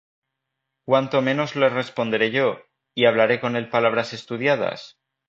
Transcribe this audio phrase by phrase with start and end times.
[0.87, 2.57] ¿Cuánto menos le responderé yo,
[2.95, 4.97] Y hablaré con él palabras estudiadas?